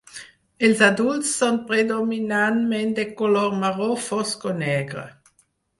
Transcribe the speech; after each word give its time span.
Els 0.67 0.79
adults 0.87 1.33
són 1.41 1.59
predominantment 1.73 2.97
de 3.01 3.07
color 3.21 3.55
marró 3.61 3.95
fosc 4.09 4.51
o 4.53 4.57
negre. 4.67 5.11